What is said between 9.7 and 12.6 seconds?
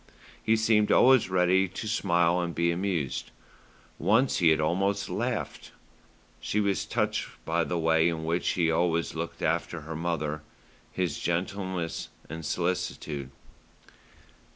her mother, his gentleness and